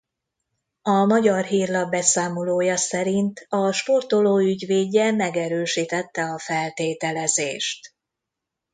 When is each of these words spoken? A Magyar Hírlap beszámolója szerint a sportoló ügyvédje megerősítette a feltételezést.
A 0.81 0.91
Magyar 1.05 1.43
Hírlap 1.45 1.89
beszámolója 1.89 2.77
szerint 2.77 3.45
a 3.49 3.71
sportoló 3.71 4.37
ügyvédje 4.39 5.11
megerősítette 5.11 6.23
a 6.23 6.39
feltételezést. 6.39 7.95